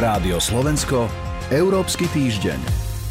[0.00, 1.12] Rádio Slovensko,
[1.52, 2.56] Európsky týždeň.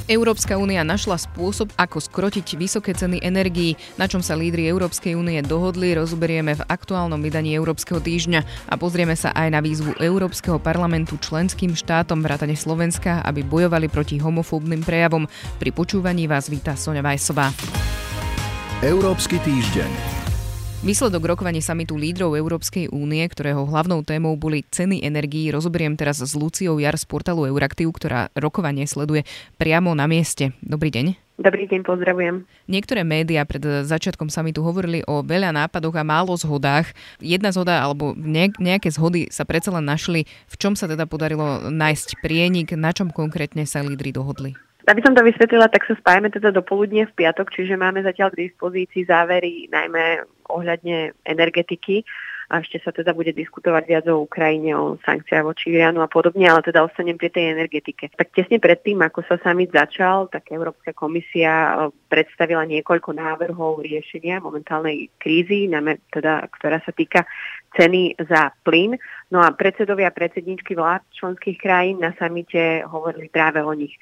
[0.09, 5.37] Európska únia našla spôsob, ako skrotiť vysoké ceny energií, na čom sa lídry Európskej únie
[5.45, 11.21] dohodli, rozoberieme v aktuálnom vydaní Európskeho týždňa a pozrieme sa aj na výzvu Európskeho parlamentu
[11.21, 15.29] členským štátom vrátane Slovenska, aby bojovali proti homofóbnym prejavom.
[15.61, 17.53] Pri počúvaní vás víta Sonja Vajsová.
[18.81, 20.18] Európsky týždeň.
[20.79, 26.31] Výsledok rokovaní samitu lídrov Európskej únie, ktorého hlavnou témou boli ceny energií, rozoberiem teraz s
[26.39, 29.27] Luciou Jar z portálu Euraktiv, ktorá rokovanie sleduje
[29.59, 30.55] priamo na mieste.
[30.63, 31.19] Dobrý deň.
[31.35, 32.47] Dobrý deň, pozdravujem.
[32.71, 36.95] Niektoré médiá pred začiatkom samitu hovorili o veľa nápadoch a málo zhodách.
[37.19, 38.15] Jedna zhoda alebo
[38.55, 40.31] nejaké zhody sa predsa len našli.
[40.47, 44.55] V čom sa teda podarilo nájsť prienik, na čom konkrétne sa lídry dohodli?
[44.89, 48.33] Aby som to vysvetlila, tak sa spájame teda do poludne v piatok, čiže máme zatiaľ
[48.33, 52.01] k dispozícii závery najmä ohľadne energetiky
[52.49, 56.49] a ešte sa teda bude diskutovať viac o Ukrajine, o sankciách voči Iránu a podobne,
[56.49, 58.09] ale teda ostanem pri tej energetike.
[58.09, 64.41] Tak tesne predtým, ako sa summit začal, tak Európska komisia e, predstavila niekoľko návrhov riešenia
[64.41, 67.29] momentálnej krízy, najmä teda, ktorá sa týka
[67.77, 68.97] ceny za plyn.
[69.29, 73.93] No a predsedovia a predsedničky vlád členských krajín na samite hovorili práve o nich.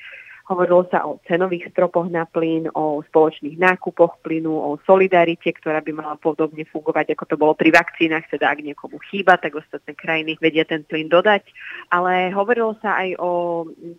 [0.47, 5.91] Hovorilo sa o cenových stropoch na plyn, o spoločných nákupoch plynu, o solidarite, ktorá by
[5.91, 10.39] mala podobne fungovať, ako to bolo pri vakcínach, teda ak niekomu chýba, tak ostatné krajiny
[10.39, 11.43] vedia ten plyn dodať.
[11.91, 13.31] Ale hovorilo sa aj o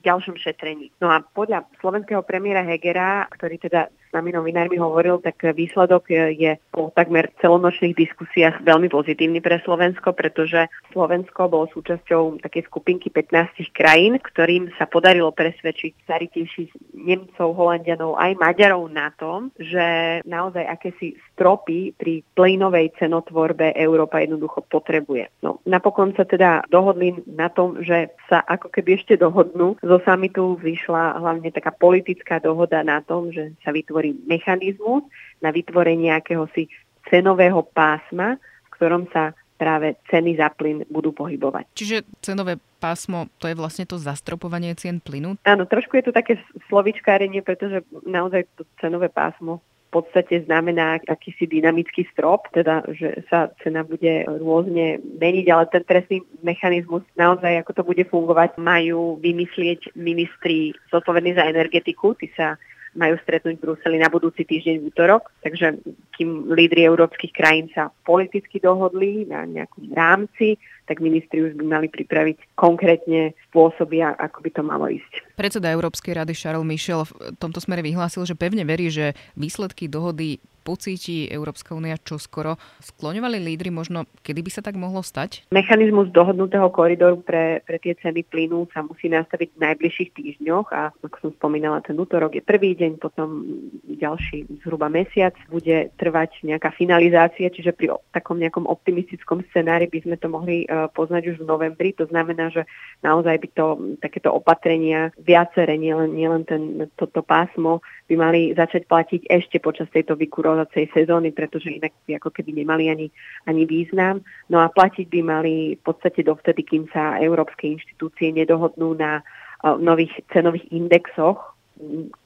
[0.00, 0.88] ďalšom šetrení.
[1.04, 6.56] No a podľa slovenského premiéra Hegera, ktorý teda s nami novinármi hovoril, tak výsledok je
[6.72, 13.68] po takmer celonočných diskusiách veľmi pozitívny pre Slovensko, pretože Slovensko bolo súčasťou takej skupinky 15
[13.76, 21.20] krajín, ktorým sa podarilo presvedčiť staritejších Nemcov, Holandianov aj Maďarov na tom, že naozaj akési
[21.36, 25.28] stropy pri plynovej cenotvorbe Európa jednoducho potrebuje.
[25.44, 29.76] No, napokon sa teda dohodli na tom, že sa ako keby ešte dohodnú.
[29.82, 35.02] Zo samitu vyšla hlavne taká politická dohoda na tom, že sa vytvorí vytvorí mechanizmus
[35.42, 36.70] na vytvorenie akéhosi
[37.10, 41.66] cenového pásma, v ktorom sa práve ceny za plyn budú pohybovať.
[41.74, 45.34] Čiže cenové pásmo, to je vlastne to zastropovanie cien plynu?
[45.42, 46.38] Áno, trošku je to také
[46.70, 53.48] slovičkárenie, pretože naozaj to cenové pásmo v podstate znamená akýsi dynamický strop, teda že sa
[53.64, 59.96] cena bude rôzne meniť, ale ten presný mechanizmus naozaj, ako to bude fungovať, majú vymyslieť
[59.96, 62.60] ministri zodpovední za energetiku, tí sa
[62.96, 65.80] majú stretnúť v Bruseli na budúci týždeň v útorok, takže
[66.16, 70.56] kým lídry európskych krajín sa politicky dohodli na nejakom rámci,
[70.88, 75.36] tak ministri už by mali pripraviť konkrétne spôsoby, ako by to malo ísť.
[75.36, 80.40] Predseda Európskej rady Charles Michel v tomto smere vyhlásil, že pevne verí, že výsledky dohody
[80.68, 82.60] pocíti Európska únia čo skoro.
[82.84, 85.48] Skloňovali lídry možno, kedy by sa tak mohlo stať?
[85.48, 90.92] Mechanizmus dohodnutého koridoru pre, pre tie ceny plynu sa musí nastaviť v najbližších týždňoch a
[90.92, 93.48] ako som spomínala, ten útorok je prvý deň, potom
[93.88, 100.16] ďalší zhruba mesiac bude trvať nejaká finalizácia, čiže pri takom nejakom optimistickom scenári by sme
[100.20, 101.96] to mohli uh, poznať už v novembri.
[101.96, 102.68] To znamená, že
[103.00, 103.66] naozaj by to
[104.04, 107.80] takéto opatrenia viaceré, nielen, nielen ten, toto pásmo,
[108.10, 112.50] by mali začať platiť ešte počas tejto vykurov vykurovacej sezóny, pretože inak by ako keby
[112.62, 113.06] nemali ani,
[113.46, 114.26] ani význam.
[114.50, 119.78] No a platiť by mali v podstate dovtedy, kým sa európske inštitúcie nedohodnú na uh,
[119.78, 121.54] nových cenových indexoch,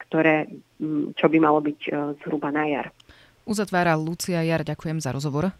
[0.08, 0.48] ktoré,
[1.16, 2.88] čo by malo byť uh, zhruba na jar.
[3.44, 5.52] Uzatvára Lucia Jar, ďakujem za rozhovor.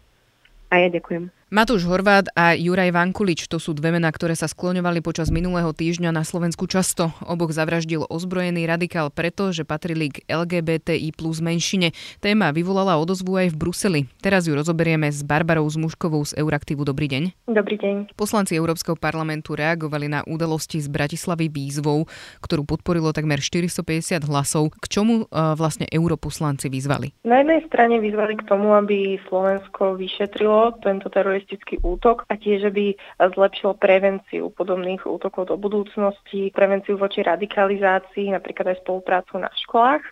[0.71, 1.29] A ja ďakujem.
[1.53, 6.09] Matúš Horvát a Juraj Vankulič to sú dve mená, ktoré sa skloňovali počas minulého týždňa
[6.09, 7.13] na Slovensku často.
[7.29, 11.93] Oboch zavraždil ozbrojený radikál preto, že patrili k LGBTI plus menšine.
[12.25, 14.01] Téma vyvolala odozvu aj v Bruseli.
[14.17, 16.89] Teraz ju rozoberieme s Barbarou Zmuškovou z Euraktivu.
[16.89, 17.45] Dobrý deň.
[17.45, 18.17] Dobrý deň.
[18.17, 22.09] Poslanci Európskeho parlamentu reagovali na udalosti z Bratislavy výzvou,
[22.41, 24.73] ktorú podporilo takmer 450 hlasov.
[24.81, 27.13] K čomu uh, vlastne europoslanci vyzvali?
[27.21, 32.71] Na jednej strane vyzvali k tomu, aby Slovensko vyšetrilo tento teroristický teroristický útok a tiež,
[32.71, 40.03] aby zlepšilo prevenciu podobných útokov do budúcnosti, prevenciu voči radikalizácii, napríklad aj spoluprácu na školách.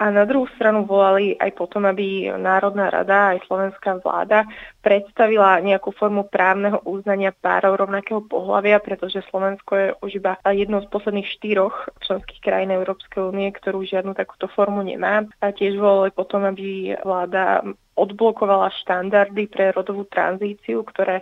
[0.00, 4.48] A na druhú stranu volali aj potom, aby Národná rada aj slovenská vláda
[4.80, 10.88] predstavila nejakú formu právneho uznania párov rovnakého pohľavia, pretože Slovensko je už iba jednou z
[10.88, 15.28] posledných štyroch členských krajín Európskej únie, ktorú žiadnu takúto formu nemá.
[15.44, 17.60] A tiež volali potom, aby vláda
[18.00, 21.20] odblokovala štandardy pre rodovú tranzíciu, ktoré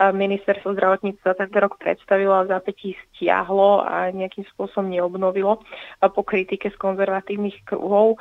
[0.00, 5.60] ministerstvo zdravotníctva tento rok predstavilo a zápätí stiahlo a nejakým spôsobom neobnovilo
[6.00, 8.16] po kritike z konzervatívnych kruhov.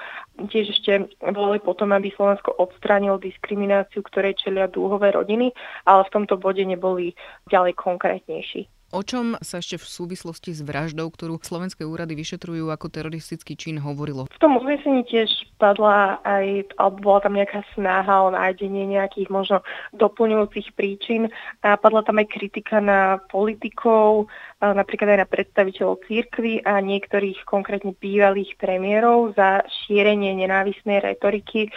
[0.50, 5.54] Tiež ešte volali potom, aby Slovensko odstránilo diskrimináciu, ktorej čelia dúhové rodiny,
[5.86, 7.14] ale v tomto bode neboli
[7.48, 8.79] ďalej konkrétnejší.
[8.90, 13.78] O čom sa ešte v súvislosti s vraždou, ktorú slovenské úrady vyšetrujú ako teroristický čin,
[13.78, 14.26] hovorilo?
[14.34, 15.30] V tom uznesení tiež
[15.62, 19.62] padla aj, alebo bola tam nejaká snaha o nájdenie nejakých možno
[19.94, 21.30] doplňujúcich príčin
[21.62, 24.26] a padla tam aj kritika na politikov,
[24.58, 31.70] napríklad aj na predstaviteľov církvy a niektorých konkrétne bývalých premiérov za šírenie nenávisnej retoriky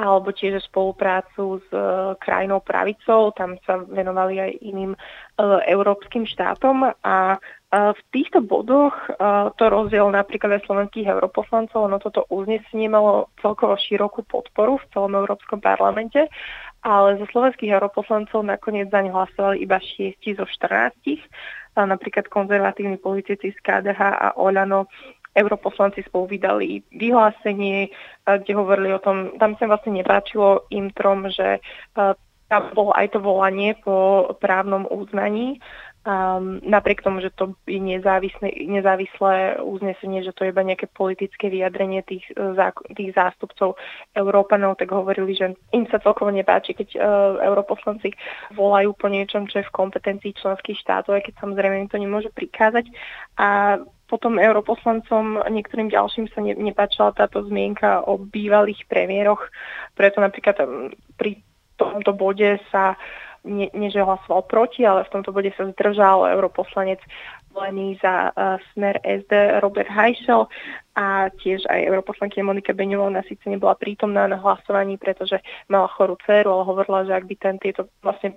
[0.00, 4.98] alebo tiež spoluprácu s e, krajinou pravicou, tam sa venovali aj iným e,
[5.68, 7.38] európskym štátom a e,
[7.70, 8.96] v týchto bodoch
[9.60, 15.12] to rozdiel napríklad aj slovenských europoslancov, ono toto uznesenie malo celkovo širokú podporu v celom
[15.20, 16.32] Európskom parlamente,
[16.80, 20.96] ale zo slovenských europoslancov nakoniec zaň hlasovali iba 6 zo 14.
[21.76, 24.90] Napríklad konzervatívni politici z KDH a Oľano
[25.34, 31.30] europoslanci spolu vydali vyhlásenie, eh, kde hovorili o tom, tam sa vlastne nepáčilo im trom,
[31.30, 32.14] že eh,
[32.50, 35.62] tam bolo aj to volanie po právnom uznaní,
[36.06, 41.52] um, napriek tomu, že to je nezávislé, nezávislé uznesenie, že to je iba nejaké politické
[41.52, 43.76] vyjadrenie tých, eh, tých zástupcov
[44.16, 47.02] Európanov, tak hovorili, že im sa celkovo nepáči, keď uh,
[47.44, 48.10] europoslanci
[48.56, 52.30] volajú po niečom, čo je v kompetencii členských štátov, aj keď samozrejme im to nemôže
[52.34, 52.90] prikázať.
[53.38, 53.78] A
[54.10, 59.46] potom europoslancom niektorým ďalším sa ne, nepáčala táto zmienka o bývalých premiéroch,
[59.94, 61.38] preto napríklad um, pri
[61.78, 62.98] tomto bode sa
[63.46, 67.00] nie, nie že hlasoval proti, ale v tomto bode sa zdržal europoslanec
[67.54, 70.46] volený za uh, smer SD Robert Heischel
[70.94, 75.40] a tiež aj europoslankyňa Monika Beňová síce nebola prítomná na hlasovaní, pretože
[75.72, 78.36] mala chorú dceru, ale hovorila, že ak by ten tieto vlastne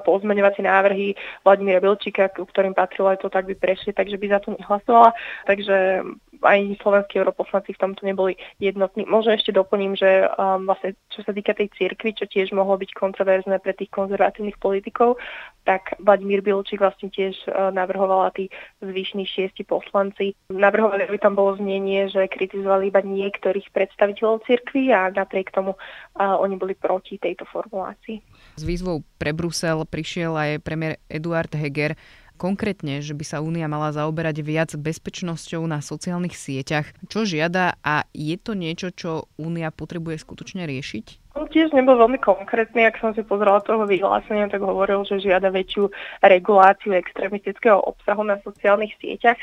[0.00, 1.14] pozmeňovacie návrhy
[1.44, 5.12] Vladimíra Bilčíka, ktorým patrilo aj to, tak by prešli, takže by za to nehlasovala.
[5.46, 6.04] Takže
[6.40, 9.04] aj slovenskí europoslanci v tomto neboli jednotní.
[9.04, 12.90] Možno ešte doplním, že um, vlastne čo sa týka tej cirkvi, čo tiež mohlo byť
[12.96, 15.20] kontroverzné pre tých konzervatívnych politikov,
[15.68, 18.48] tak Vladimír Bilčík vlastne tiež uh, navrhovala tí
[18.80, 20.32] zvyšní šiesti poslanci.
[20.48, 26.40] Navrhovali, aby tam bolo znenie, že kritizovali iba niektorých predstaviteľov cirkvi a napriek tomu uh,
[26.40, 28.39] oni boli proti tejto formulácii.
[28.56, 31.94] S výzvou pre Brusel prišiel aj premiér Eduard Heger
[32.40, 36.88] konkrétne, že by sa Únia mala zaoberať viac bezpečnosťou na sociálnych sieťach.
[37.12, 41.36] Čo žiada a je to niečo, čo Únia potrebuje skutočne riešiť?
[41.36, 45.52] On tiež nebol veľmi konkrétny, ak som si pozrela toho vyhlásenia, tak hovoril, že žiada
[45.52, 45.92] väčšiu
[46.24, 49.38] reguláciu extremistického obsahu na sociálnych sieťach.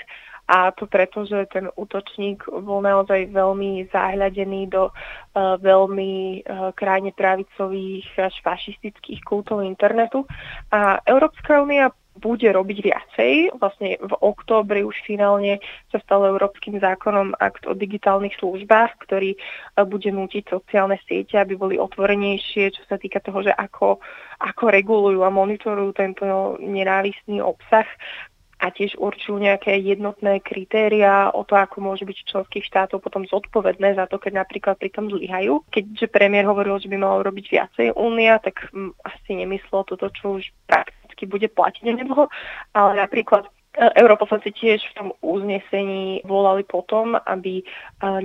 [0.48, 7.12] A to preto, že ten útočník bol naozaj veľmi zahľadený do uh, veľmi uh, krajne
[7.12, 10.24] pravicových až fašistických kultov internetu.
[10.72, 13.34] A Európska únia bude robiť viacej.
[13.62, 15.62] Vlastne v októbri už finálne
[15.94, 19.40] sa stal európskym zákonom akt o digitálnych službách, ktorý e,
[19.86, 24.02] bude nútiť sociálne siete, aby boli otvorenejšie, čo sa týka toho, že ako,
[24.42, 27.86] ako regulujú a monitorujú tento nenávistný obsah
[28.58, 33.94] a tiež určujú nejaké jednotné kritéria o to, ako môže byť členských štátov potom zodpovedné
[33.94, 35.62] za to, keď napríklad pri tom zlyhajú.
[35.70, 40.42] Keďže premiér hovoril, že by malo robiť viacej únia, tak m, asi nemyslel toto, čo
[40.42, 42.34] už prakticky bude platiť onedlho,
[42.74, 43.46] ale napríklad
[43.78, 47.64] Europoslanci tiež v tom uznesení volali potom, aby e,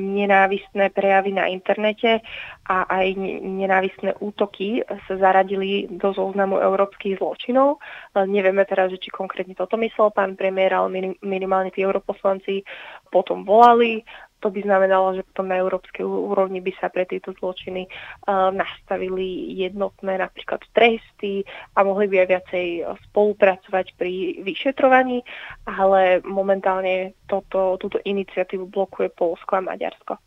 [0.00, 2.25] nenávistné prejavy na internete
[2.64, 3.12] a aj
[3.44, 7.76] nenávistné útoky sa zaradili do zoznamu európskych zločinov.
[7.76, 12.65] E, nevieme teraz, či konkrétne toto myslel pán premiér, ale minimálne tí europoslanci
[13.12, 14.00] potom volali
[14.43, 19.55] to by znamenalo, že potom na európskej úrovni by sa pre tieto zločiny uh, nastavili
[19.55, 21.46] jednotné napríklad tresty
[21.79, 22.67] a mohli by aj viacej
[23.11, 25.22] spolupracovať pri vyšetrovaní,
[25.70, 30.19] ale momentálne toto, túto iniciatívu blokuje Polsko a Maďarsko.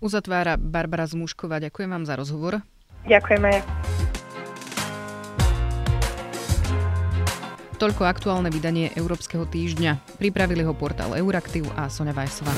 [0.00, 1.60] Uzatvára Barbara Zmušková.
[1.60, 2.64] Ďakujem vám za rozhovor.
[3.04, 3.79] Ďakujem
[7.80, 10.20] Toľko aktuálne vydanie Európskeho týždňa.
[10.20, 12.52] Pripravili ho portál Euraktiv a Sonja Vajsová.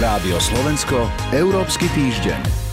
[0.00, 1.04] Rádio Slovensko,
[1.36, 2.63] Európsky týždeň.